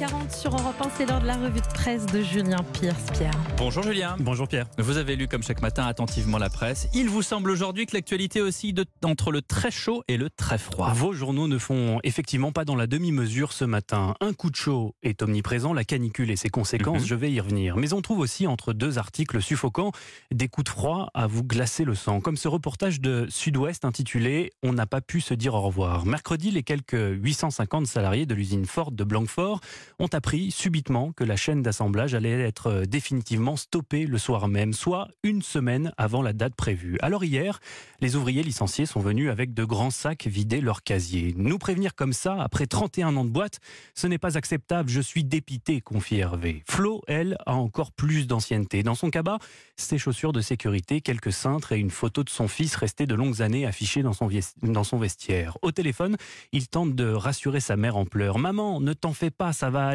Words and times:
8h40 0.00 0.34
sur 0.34 0.50
Europe 0.52 0.76
1, 0.80 0.88
c'est 0.96 1.04
l'heure 1.06 1.20
de 1.20 1.26
la 1.26 1.36
revue 1.36 1.60
de 1.60 1.66
presse 1.74 2.06
de 2.06 2.22
Julien 2.22 2.56
Pierce. 2.72 3.04
Pierre. 3.12 3.34
Bonjour 3.58 3.82
Julien. 3.82 4.16
Bonjour 4.18 4.48
Pierre. 4.48 4.66
Vous 4.78 4.96
avez 4.96 5.14
lu 5.14 5.28
comme 5.28 5.42
chaque 5.42 5.60
matin 5.60 5.84
attentivement 5.86 6.38
la 6.38 6.48
presse. 6.48 6.88
Il 6.94 7.10
vous 7.10 7.20
semble 7.20 7.50
aujourd'hui 7.50 7.84
que 7.84 7.94
l'actualité 7.94 8.40
aussi 8.40 8.72
de, 8.72 8.86
entre 9.04 9.30
le 9.30 9.42
très 9.42 9.70
chaud 9.70 10.02
et 10.08 10.16
le 10.16 10.30
très 10.30 10.56
froid. 10.56 10.90
Vos 10.94 11.12
journaux 11.12 11.48
ne 11.48 11.58
font 11.58 11.98
effectivement 12.02 12.50
pas 12.50 12.64
dans 12.64 12.76
la 12.76 12.86
demi-mesure 12.86 13.52
ce 13.52 13.66
matin. 13.66 14.14
Un 14.20 14.32
coup 14.32 14.48
de 14.48 14.56
chaud 14.56 14.94
est 15.02 15.20
omniprésent, 15.22 15.74
la 15.74 15.84
canicule 15.84 16.30
et 16.30 16.36
ses 16.36 16.48
conséquences, 16.48 17.02
Mhm. 17.02 17.06
je 17.06 17.14
vais 17.14 17.30
y 17.30 17.38
revenir. 17.40 17.76
Mais 17.76 17.92
on 17.92 18.00
trouve 18.00 18.20
aussi 18.20 18.46
entre 18.46 18.72
deux 18.72 18.96
articles 18.96 19.42
suffocants 19.42 19.92
des 20.30 20.48
coups 20.48 20.64
de 20.64 20.70
froid 20.70 21.10
à 21.12 21.26
vous 21.26 21.44
glacer 21.44 21.84
le 21.84 21.94
sang. 21.94 22.20
Comme 22.22 22.38
ce 22.38 22.48
reportage 22.48 23.02
de 23.02 23.26
Sud-Ouest 23.28 23.84
intitulé 23.84 24.52
On 24.62 24.72
n'a 24.72 24.86
pas 24.86 25.00
pu 25.02 25.20
se 25.20 25.34
dire 25.34 25.54
au 25.54 25.60
revoir. 25.60 26.06
Mercredi, 26.06 26.50
les 26.50 26.62
quelques 26.62 26.92
850 26.94 27.86
salariés 27.86 28.24
de 28.26 28.34
l'usine 28.34 28.64
Ford 28.64 28.92
de 28.92 29.04
Blanquefort 29.04 29.60
ont 30.00 30.08
appris 30.12 30.50
subitement 30.50 31.12
que 31.12 31.24
la 31.24 31.36
chaîne 31.36 31.62
d'assemblage 31.62 32.14
allait 32.14 32.40
être 32.40 32.84
définitivement 32.86 33.56
stoppée 33.56 34.06
le 34.06 34.16
soir 34.16 34.48
même, 34.48 34.72
soit 34.72 35.08
une 35.22 35.42
semaine 35.42 35.92
avant 35.98 36.22
la 36.22 36.32
date 36.32 36.54
prévue. 36.54 36.96
Alors 37.02 37.22
hier, 37.22 37.60
les 38.00 38.16
ouvriers 38.16 38.42
licenciés 38.42 38.86
sont 38.86 39.00
venus 39.00 39.30
avec 39.30 39.52
de 39.52 39.62
grands 39.62 39.90
sacs 39.90 40.26
vider 40.26 40.62
leur 40.62 40.82
casier. 40.82 41.34
Nous 41.36 41.58
prévenir 41.58 41.94
comme 41.94 42.14
ça, 42.14 42.40
après 42.40 42.66
31 42.66 43.14
ans 43.16 43.26
de 43.26 43.30
boîte, 43.30 43.60
ce 43.94 44.06
n'est 44.06 44.18
pas 44.18 44.38
acceptable, 44.38 44.88
je 44.88 45.02
suis 45.02 45.22
dépité, 45.22 45.82
confie 45.82 46.16
Hervé. 46.16 46.62
Flo, 46.66 47.02
elle, 47.06 47.36
a 47.44 47.54
encore 47.54 47.92
plus 47.92 48.26
d'ancienneté. 48.26 48.82
Dans 48.82 48.94
son 48.94 49.10
cabas, 49.10 49.38
ses 49.76 49.98
chaussures 49.98 50.32
de 50.32 50.40
sécurité, 50.40 51.02
quelques 51.02 51.32
cintres 51.32 51.72
et 51.72 51.78
une 51.78 51.90
photo 51.90 52.24
de 52.24 52.30
son 52.30 52.48
fils 52.48 52.74
resté 52.74 53.06
de 53.06 53.14
longues 53.14 53.42
années 53.42 53.66
affichée 53.66 54.02
dans 54.02 54.84
son 54.84 54.98
vestiaire. 54.98 55.58
Au 55.60 55.72
téléphone, 55.72 56.16
il 56.52 56.68
tente 56.68 56.94
de 56.94 57.12
rassurer 57.12 57.60
sa 57.60 57.76
mère 57.76 57.98
en 57.98 58.06
pleurs. 58.06 58.38
Maman, 58.38 58.80
ne 58.80 58.94
t'en 58.94 59.12
fais 59.12 59.30
pas, 59.30 59.52
ça 59.52 59.68
va 59.68 59.89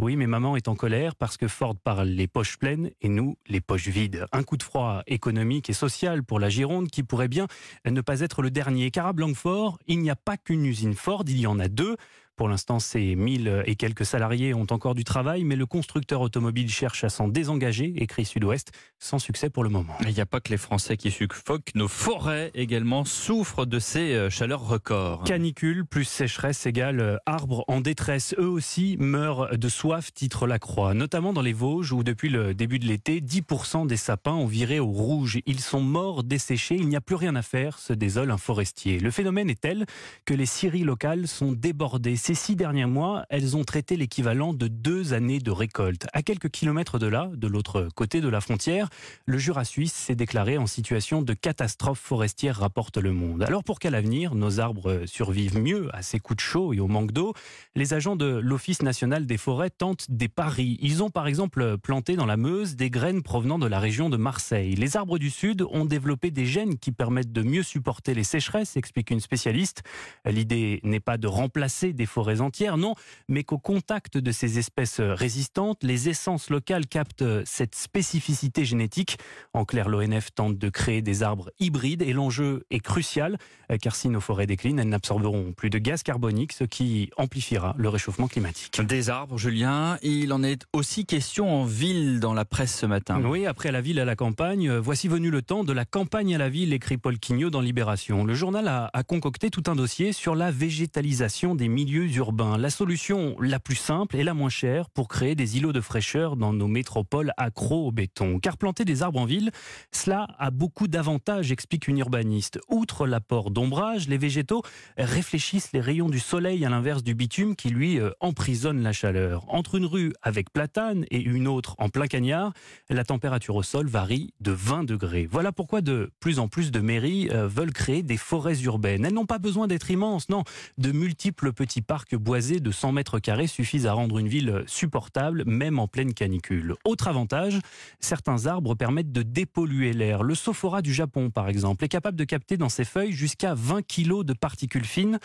Oui, 0.00 0.14
mais 0.14 0.28
maman 0.28 0.54
est 0.54 0.68
en 0.68 0.76
colère 0.76 1.16
parce 1.16 1.36
que 1.36 1.48
Ford 1.48 1.74
parle 1.74 2.06
les 2.06 2.28
poches 2.28 2.56
pleines 2.56 2.92
et 3.00 3.08
nous 3.08 3.36
les 3.48 3.60
poches 3.60 3.88
vides. 3.88 4.26
Un 4.30 4.44
coup 4.44 4.56
de 4.56 4.62
froid 4.62 5.02
économique 5.08 5.68
et 5.70 5.72
social 5.72 6.22
pour 6.22 6.38
la 6.38 6.48
Gironde 6.48 6.88
qui 6.88 7.02
pourrait 7.02 7.26
bien 7.26 7.48
ne 7.84 8.00
pas 8.00 8.20
être 8.20 8.40
le 8.40 8.52
dernier. 8.52 8.92
Car 8.92 9.06
à 9.06 9.12
Blanquefort, 9.12 9.80
il 9.88 9.98
n'y 9.98 10.10
a 10.10 10.14
pas 10.14 10.36
qu'une 10.36 10.64
usine 10.64 10.94
Ford, 10.94 11.24
il 11.26 11.40
y 11.40 11.48
en 11.48 11.58
a 11.58 11.66
deux. 11.66 11.96
Pour 12.38 12.48
l'instant, 12.48 12.78
ces 12.78 13.16
1000 13.16 13.64
et 13.66 13.74
quelques 13.74 14.06
salariés 14.06 14.54
ont 14.54 14.68
encore 14.70 14.94
du 14.94 15.02
travail, 15.02 15.42
mais 15.42 15.56
le 15.56 15.66
constructeur 15.66 16.20
automobile 16.20 16.70
cherche 16.70 17.02
à 17.02 17.08
s'en 17.08 17.26
désengager, 17.26 17.92
écrit 17.96 18.24
Sud-Ouest, 18.24 18.70
sans 19.00 19.18
succès 19.18 19.50
pour 19.50 19.64
le 19.64 19.70
moment. 19.70 19.94
Il 20.02 20.14
n'y 20.14 20.20
a 20.20 20.26
pas 20.26 20.38
que 20.38 20.50
les 20.50 20.56
Français 20.56 20.96
qui 20.96 21.10
suffoquent, 21.10 21.74
nos 21.74 21.88
forêts 21.88 22.52
également 22.54 23.04
souffrent 23.04 23.66
de 23.66 23.80
ces 23.80 24.14
euh, 24.14 24.30
chaleurs 24.30 24.68
records. 24.68 25.24
Canicule 25.24 25.84
plus 25.84 26.04
sécheresse 26.04 26.64
égale 26.64 27.00
euh, 27.00 27.16
arbres 27.26 27.64
en 27.66 27.80
détresse. 27.80 28.36
Eux 28.38 28.48
aussi 28.48 28.96
meurent 29.00 29.58
de 29.58 29.68
soif, 29.68 30.12
titre 30.14 30.46
la 30.46 30.60
Croix. 30.60 30.94
Notamment 30.94 31.32
dans 31.32 31.42
les 31.42 31.52
Vosges 31.52 31.92
où 31.92 32.04
depuis 32.04 32.28
le 32.28 32.54
début 32.54 32.78
de 32.78 32.86
l'été, 32.86 33.20
10% 33.20 33.88
des 33.88 33.96
sapins 33.96 34.34
ont 34.34 34.46
viré 34.46 34.78
au 34.78 34.86
rouge. 34.86 35.40
Ils 35.46 35.58
sont 35.58 35.80
morts, 35.80 36.22
desséchés, 36.22 36.76
il 36.76 36.88
n'y 36.88 36.94
a 36.96 37.00
plus 37.00 37.16
rien 37.16 37.34
à 37.34 37.42
faire, 37.42 37.80
se 37.80 37.92
désole 37.92 38.30
un 38.30 38.38
forestier. 38.38 39.00
Le 39.00 39.10
phénomène 39.10 39.50
est 39.50 39.60
tel 39.60 39.86
que 40.24 40.34
les 40.34 40.46
scieries 40.46 40.84
locales 40.84 41.26
sont 41.26 41.50
débordées. 41.50 42.14
Ces 42.28 42.34
six 42.34 42.56
derniers 42.56 42.84
mois, 42.84 43.24
elles 43.30 43.56
ont 43.56 43.64
traité 43.64 43.96
l'équivalent 43.96 44.52
de 44.52 44.68
deux 44.68 45.14
années 45.14 45.38
de 45.38 45.50
récolte. 45.50 46.06
À 46.12 46.20
quelques 46.20 46.50
kilomètres 46.50 46.98
de 46.98 47.06
là, 47.06 47.30
de 47.34 47.46
l'autre 47.46 47.88
côté 47.94 48.20
de 48.20 48.28
la 48.28 48.42
frontière, 48.42 48.90
le 49.24 49.38
Jura 49.38 49.64
suisse 49.64 49.94
s'est 49.94 50.14
déclaré 50.14 50.58
en 50.58 50.66
situation 50.66 51.22
de 51.22 51.32
catastrophe 51.32 52.00
forestière, 52.00 52.58
rapporte 52.58 52.98
Le 52.98 53.14
Monde. 53.14 53.44
Alors 53.44 53.64
pour 53.64 53.78
qu'à 53.78 53.88
l'avenir, 53.88 54.34
nos 54.34 54.60
arbres 54.60 55.04
survivent 55.06 55.58
mieux 55.58 55.88
à 55.94 56.02
ces 56.02 56.18
coups 56.18 56.36
de 56.36 56.42
chaud 56.42 56.74
et 56.74 56.80
au 56.80 56.86
manque 56.86 57.12
d'eau, 57.12 57.32
les 57.74 57.94
agents 57.94 58.14
de 58.14 58.26
l'Office 58.26 58.82
national 58.82 59.24
des 59.24 59.38
forêts 59.38 59.70
tentent 59.70 60.04
des 60.10 60.28
paris. 60.28 60.76
Ils 60.82 61.02
ont 61.02 61.08
par 61.08 61.28
exemple 61.28 61.78
planté 61.78 62.14
dans 62.14 62.26
la 62.26 62.36
Meuse 62.36 62.76
des 62.76 62.90
graines 62.90 63.22
provenant 63.22 63.58
de 63.58 63.66
la 63.66 63.80
région 63.80 64.10
de 64.10 64.18
Marseille. 64.18 64.74
Les 64.74 64.98
arbres 64.98 65.16
du 65.16 65.30
Sud 65.30 65.62
ont 65.62 65.86
développé 65.86 66.30
des 66.30 66.44
gènes 66.44 66.76
qui 66.76 66.92
permettent 66.92 67.32
de 67.32 67.42
mieux 67.42 67.62
supporter 67.62 68.12
les 68.12 68.22
sécheresses, 68.22 68.76
explique 68.76 69.10
une 69.10 69.20
spécialiste. 69.20 69.82
L'idée 70.26 70.80
n'est 70.82 71.00
pas 71.00 71.16
de 71.16 71.26
remplacer 71.26 71.94
des 71.94 72.04
forêts 72.04 72.17
entières, 72.40 72.76
non, 72.76 72.94
mais 73.28 73.44
qu'au 73.44 73.58
contact 73.58 74.18
de 74.18 74.32
ces 74.32 74.58
espèces 74.58 75.00
résistantes, 75.00 75.82
les 75.82 76.08
essences 76.08 76.50
locales 76.50 76.86
captent 76.86 77.24
cette 77.44 77.74
spécificité 77.74 78.64
génétique. 78.64 79.18
En 79.52 79.64
clair, 79.64 79.88
l'ONF 79.88 80.34
tente 80.34 80.58
de 80.58 80.68
créer 80.68 81.02
des 81.02 81.22
arbres 81.22 81.50
hybrides 81.58 82.02
et 82.02 82.12
l'enjeu 82.12 82.64
est 82.70 82.80
crucial, 82.80 83.38
euh, 83.70 83.76
car 83.80 83.94
si 83.94 84.08
nos 84.08 84.20
forêts 84.20 84.46
déclinent, 84.46 84.78
elles 84.78 84.88
n'absorberont 84.88 85.52
plus 85.52 85.70
de 85.70 85.78
gaz 85.78 86.02
carbonique, 86.02 86.52
ce 86.52 86.64
qui 86.64 87.10
amplifiera 87.16 87.74
le 87.78 87.88
réchauffement 87.88 88.28
climatique. 88.28 88.80
Des 88.80 89.10
arbres, 89.10 89.38
Julien. 89.38 89.98
Il 90.02 90.32
en 90.32 90.42
est 90.42 90.64
aussi 90.72 91.04
question 91.04 91.48
en 91.48 91.64
ville 91.64 92.20
dans 92.20 92.34
la 92.34 92.44
presse 92.44 92.76
ce 92.76 92.86
matin. 92.86 93.20
Oui, 93.24 93.46
après 93.46 93.72
la 93.72 93.80
ville 93.80 94.00
à 94.00 94.04
la 94.04 94.16
campagne, 94.16 94.68
euh, 94.68 94.80
voici 94.80 95.08
venu 95.08 95.30
le 95.30 95.42
temps 95.42 95.64
de 95.64 95.72
la 95.72 95.84
campagne 95.84 96.34
à 96.34 96.38
la 96.38 96.48
ville, 96.48 96.72
écrit 96.72 96.98
Paul 96.98 97.18
Quignot 97.18 97.50
dans 97.50 97.60
Libération. 97.60 98.24
Le 98.24 98.34
journal 98.34 98.68
a, 98.68 98.90
a 98.92 99.02
concocté 99.02 99.50
tout 99.50 99.64
un 99.66 99.76
dossier 99.76 100.12
sur 100.12 100.34
la 100.34 100.50
végétalisation 100.50 101.54
des 101.54 101.68
milieux 101.68 102.07
urbains. 102.16 102.58
La 102.58 102.70
solution 102.70 103.36
la 103.40 103.60
plus 103.60 103.76
simple 103.76 104.16
et 104.16 104.24
la 104.24 104.34
moins 104.34 104.48
chère 104.48 104.90
pour 104.90 105.08
créer 105.08 105.34
des 105.34 105.56
îlots 105.56 105.72
de 105.72 105.80
fraîcheur 105.80 106.36
dans 106.36 106.52
nos 106.52 106.66
métropoles 106.68 107.32
accros 107.36 107.86
au 107.86 107.92
béton. 107.92 108.38
Car 108.38 108.56
planter 108.56 108.84
des 108.84 109.02
arbres 109.02 109.20
en 109.20 109.24
ville, 109.24 109.50
cela 109.92 110.26
a 110.38 110.50
beaucoup 110.50 110.88
d'avantages, 110.88 111.52
explique 111.52 111.88
une 111.88 111.98
urbaniste. 111.98 112.58
Outre 112.68 113.06
l'apport 113.06 113.50
d'ombrage, 113.50 114.08
les 114.08 114.18
végétaux 114.18 114.62
réfléchissent 114.96 115.72
les 115.72 115.80
rayons 115.80 116.08
du 116.08 116.18
soleil 116.18 116.64
à 116.64 116.70
l'inverse 116.70 117.02
du 117.02 117.14
bitume 117.14 117.56
qui 117.56 117.70
lui 117.70 117.98
euh, 117.98 118.10
emprisonne 118.20 118.82
la 118.82 118.92
chaleur. 118.92 119.44
Entre 119.48 119.76
une 119.76 119.86
rue 119.86 120.12
avec 120.22 120.52
platane 120.52 121.04
et 121.10 121.20
une 121.20 121.48
autre 121.48 121.74
en 121.78 121.88
plein 121.88 122.06
cagnard, 122.06 122.52
la 122.88 123.04
température 123.04 123.56
au 123.56 123.62
sol 123.62 123.86
varie 123.86 124.32
de 124.40 124.52
20 124.52 124.84
degrés. 124.84 125.28
Voilà 125.30 125.52
pourquoi 125.52 125.80
de 125.80 126.10
plus 126.20 126.38
en 126.38 126.48
plus 126.48 126.70
de 126.70 126.80
mairies 126.80 127.28
euh, 127.30 127.46
veulent 127.46 127.72
créer 127.72 128.02
des 128.02 128.16
forêts 128.16 128.60
urbaines. 128.62 129.04
Elles 129.04 129.14
n'ont 129.14 129.26
pas 129.26 129.38
besoin 129.38 129.66
d'être 129.66 129.90
immenses, 129.90 130.28
non. 130.28 130.44
De 130.78 130.92
multiples 130.92 131.52
petits 131.52 131.82
parcs 131.82 131.97
boisés 132.16 132.60
de 132.60 132.70
100 132.70 132.92
mètres 132.92 133.18
carrés 133.18 133.46
suffisent 133.46 133.86
à 133.86 133.92
rendre 133.92 134.18
une 134.18 134.28
ville 134.28 134.64
supportable, 134.66 135.44
même 135.46 135.78
en 135.78 135.88
pleine 135.88 136.14
canicule. 136.14 136.74
Autre 136.84 137.08
avantage, 137.08 137.58
certains 138.00 138.46
arbres 138.46 138.74
permettent 138.74 139.12
de 139.12 139.22
dépolluer 139.22 139.92
l'air. 139.92 140.22
Le 140.22 140.34
sophora 140.34 140.82
du 140.82 140.92
Japon, 140.92 141.30
par 141.30 141.48
exemple, 141.48 141.84
est 141.84 141.88
capable 141.88 142.16
de 142.16 142.24
capter 142.24 142.56
dans 142.56 142.68
ses 142.68 142.84
feuilles 142.84 143.12
jusqu'à 143.12 143.54
20 143.54 143.82
kilos 143.86 144.24
de 144.24 144.32
particules 144.32 144.84
fines. 144.84 145.18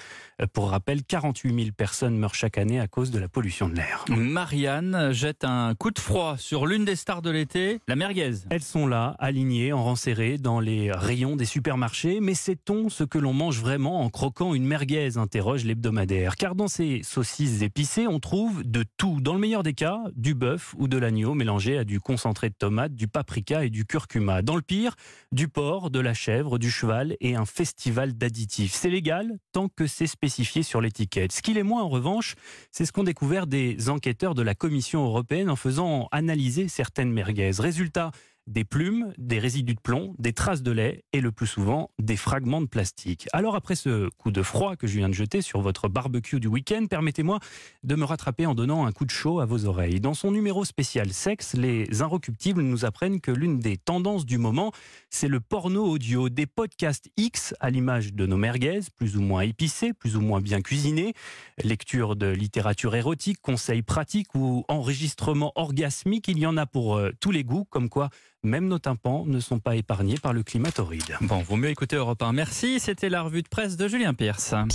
Pour 0.54 0.70
rappel, 0.70 1.04
48 1.04 1.56
000 1.56 1.68
personnes 1.76 2.18
meurent 2.18 2.36
chaque 2.36 2.58
année 2.58 2.80
à 2.80 2.88
cause 2.88 3.12
de 3.12 3.20
la 3.20 3.28
pollution 3.28 3.70
de 3.70 3.76
l'air. 3.76 4.06
Marianne 4.10 5.12
jette 5.12 5.44
un 5.44 5.76
coup 5.76 5.92
de 5.92 6.00
froid 6.00 6.36
sur 6.38 6.66
l'une 6.66 6.86
des 6.86 6.96
stars 6.96 7.22
de 7.22 7.30
l'été, 7.30 7.80
la 7.88 7.96
merguez. 7.96 8.34
Elles 8.50 8.62
sont 8.62 8.88
là, 8.88 9.16
alignées, 9.20 9.74
en 9.74 9.84
rang 9.84 9.96
serré, 9.96 10.38
dans 10.38 10.60
les 10.60 10.92
rayons 10.92 11.36
des 11.36 11.46
supermarchés. 11.46 12.20
Mais 12.20 12.34
sait-on 12.34 12.90
ce 12.90 13.04
que 13.04 13.18
l'on 13.18 13.34
mange 13.34 13.60
vraiment 13.60 14.02
en 14.02 14.10
croquant 14.10 14.54
une 14.54 14.66
merguez? 14.66 15.18
interroge 15.18 15.66
l'hebdomadaire. 15.66 16.36
Car 16.36 16.56
dans 16.56 16.63
ces 16.68 17.02
saucisses 17.04 17.62
épicées, 17.62 18.08
on 18.08 18.20
trouve 18.20 18.64
de 18.64 18.84
tout. 18.98 19.20
Dans 19.22 19.34
le 19.34 19.40
meilleur 19.40 19.64
des 19.64 19.74
cas, 19.74 20.00
du 20.16 20.34
bœuf 20.34 20.74
ou 20.78 20.88
de 20.88 20.98
l'agneau 20.98 21.34
mélangé 21.34 21.78
à 21.78 21.84
du 21.84 22.00
concentré 22.00 22.50
de 22.50 22.56
tomate, 22.56 22.96
du 22.96 23.08
paprika 23.08 23.66
et 23.66 23.70
du 23.70 23.86
curcuma. 23.86 24.42
Dans 24.42 24.56
le 24.56 24.62
pire, 24.62 24.96
du 25.32 25.48
porc, 25.48 25.90
de 25.90 26.00
la 26.00 26.14
chèvre, 26.14 26.58
du 26.60 26.72
cheval 26.72 27.16
et 27.20 27.36
un 27.36 27.46
festival 27.46 28.14
d'additifs. 28.14 28.74
C'est 28.74 28.90
légal 28.90 29.38
tant 29.52 29.70
que 29.70 29.88
c'est 29.88 30.08
spécifié 30.08 30.64
sur 30.64 30.82
l'étiquette. 30.82 31.32
Ce 31.32 31.42
qu'il 31.42 31.58
est 31.58 31.64
moins, 31.64 31.84
en 31.84 31.90
revanche, 31.90 32.36
c'est 32.72 32.86
ce 32.86 32.92
qu'ont 32.92 33.04
découvert 33.04 33.48
des 33.48 33.90
enquêteurs 33.90 34.36
de 34.36 34.42
la 34.42 34.56
Commission 34.56 35.04
européenne 35.06 35.50
en 35.50 35.56
faisant 35.56 36.08
analyser 36.12 36.68
certaines 36.68 37.12
merguez. 37.12 37.52
Résultat, 37.60 38.12
des 38.48 38.66
plumes, 38.66 39.14
des 39.18 39.40
résidus 39.40 39.76
de 39.76 39.80
plomb, 39.80 40.16
des 40.20 40.34
traces 40.34 40.64
de 40.64 40.72
lait 40.72 41.04
et 41.14 41.22
le 41.22 41.32
plus 41.32 41.48
souvent 41.48 41.90
des 42.00 42.18
fragments 42.18 42.62
de 42.62 42.68
plastique. 42.68 43.28
Alors 43.32 43.56
après 43.56 43.76
ce 43.76 44.10
coup 44.18 44.32
de 44.32 44.42
froid 44.42 44.76
que 44.76 44.88
je 44.88 44.98
viens 44.98 45.10
de 45.10 45.14
jeter 45.14 45.42
sur 45.42 45.62
votre 45.62 45.88
barbecue 45.88 46.40
du 46.40 46.48
week-end, 46.48 46.86
permettez-moi 46.90 47.40
de 47.84 47.96
me 47.96 48.04
rattraper 48.04 48.46
en 48.46 48.56
donnant 48.56 48.86
un 48.86 48.92
coup 48.92 49.06
de 49.06 49.12
chaud 49.12 49.40
à 49.40 49.46
vos 49.46 49.66
oreilles. 49.66 50.00
Dans 50.00 50.14
son 50.14 50.32
numéro 50.32 50.66
spécial 50.66 51.14
sexe, 51.14 51.54
les 51.54 52.02
inrecuptibles 52.02 52.62
nous 52.62 52.86
apprennent 52.86 53.22
que 53.22 53.32
l'une 53.32 53.60
des 53.60 53.78
tendances 53.78 54.26
du 54.26 54.38
moment, 54.38 54.72
c'est 55.10 55.28
le 55.28 55.40
porno 55.40 55.86
audio, 55.86 56.30
des 56.30 56.46
podcasts 56.46 57.10
X 57.18 57.54
à 57.60 57.70
l'image 57.70 58.14
de 58.14 58.26
nos 58.26 58.38
merguez, 58.38 58.82
plus 58.98 59.16
ou 59.16 59.22
moins 59.22 59.42
épicés, 59.42 59.94
plus 59.94 60.18
ou 60.18 60.22
moins 60.22 60.42
bien 60.42 60.62
cuisinés, 60.62 61.14
lecture 61.64 62.16
de 62.16 62.28
littérature 62.28 62.96
érotique, 62.96 63.40
conseils 63.42 63.84
pratiques 63.84 64.36
ou 64.36 64.66
enregistrement 64.68 65.54
orgasmique, 65.56 66.28
il 66.28 66.40
y 66.40 66.46
en 66.46 66.58
a 66.58 66.66
pour 66.66 66.98
euh, 66.98 67.12
tous 67.20 67.32
les 67.32 67.44
goûts, 67.44 67.66
comme 67.66 67.90
quoi 67.90 68.10
même 68.44 68.68
nos 68.68 68.80
tympans 68.80 69.26
ne 69.26 69.40
sont 69.40 69.60
pas 69.60 69.76
épargnés 69.76 70.18
par 70.22 70.34
le 70.34 70.44
climat 70.44 70.72
torride. 70.72 71.18
Bon, 71.22 71.40
vaut 71.40 71.56
mieux 71.56 71.70
écouter 71.70 71.96
Europe 71.96 72.22
1. 72.22 72.34
Merci, 72.34 72.80
c'était 72.80 73.10
la 73.10 73.22
revue 73.22 73.42
de 73.42 73.48
presse 73.48 73.78
de 73.78 73.88
Julien 73.88 74.14
Pierce. 74.14 74.54